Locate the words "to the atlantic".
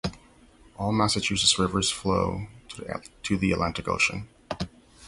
3.21-3.87